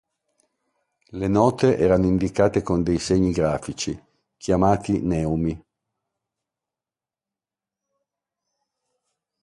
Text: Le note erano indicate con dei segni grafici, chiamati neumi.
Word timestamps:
Le 1.11 1.27
note 1.27 1.77
erano 1.77 2.07
indicate 2.07 2.63
con 2.63 2.81
dei 2.81 2.97
segni 2.97 3.31
grafici, 3.31 4.03
chiamati 4.35 4.99
neumi. 4.99 5.63